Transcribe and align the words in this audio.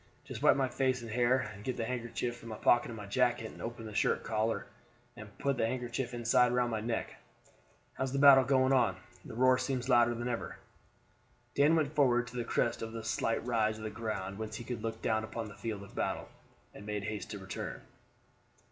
Just 0.23 0.41
wipe 0.41 0.55
my 0.55 0.67
face 0.67 1.03
and 1.03 1.11
hair, 1.11 1.37
and 1.53 1.63
get 1.63 1.77
the 1.77 1.85
handkerchief 1.85 2.35
from 2.35 2.49
the 2.49 2.55
pocket 2.55 2.89
of 2.89 2.97
my 2.97 3.05
jacket, 3.05 3.51
and 3.51 3.61
open 3.61 3.85
the 3.85 3.93
shirt 3.93 4.23
collar 4.23 4.65
and 5.15 5.37
put 5.37 5.57
the 5.57 5.67
handkerchief 5.67 6.11
inside 6.11 6.51
round 6.51 6.71
my 6.71 6.81
neck. 6.81 7.17
How 7.93 8.05
is 8.05 8.11
the 8.11 8.17
battle 8.17 8.43
going 8.43 8.73
on? 8.73 8.97
The 9.23 9.35
roar 9.35 9.59
seems 9.59 9.89
louder 9.89 10.15
than 10.15 10.27
ever." 10.27 10.57
Dan 11.53 11.75
went 11.75 11.93
forward 11.93 12.25
to 12.29 12.35
the 12.35 12.43
crest 12.43 12.81
a 12.81 12.87
of 12.87 13.05
slight 13.05 13.45
rise 13.45 13.77
of 13.77 13.83
the 13.83 13.91
ground 13.91 14.39
whence 14.39 14.55
he 14.55 14.63
could 14.63 14.81
look 14.81 15.03
down 15.03 15.23
upon 15.23 15.49
the 15.49 15.53
field 15.55 15.83
of 15.83 15.93
battle, 15.93 16.29
and 16.73 16.83
made 16.83 17.03
haste 17.03 17.29
to 17.29 17.37
return. 17.37 17.83